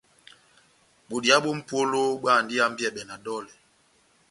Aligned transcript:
Bodiya 1.07 1.37
bó 1.43 1.51
mʼpola 1.59 1.97
bóhándi 2.21 2.53
ihambiyɛbɛ 2.57 3.01
na 3.05 3.15
dɔlɛ. 3.25 3.51